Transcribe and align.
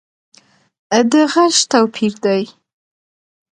د 1.11 1.13
غږ 1.31 1.55
توپیر 1.71 2.13
دی 2.25 2.43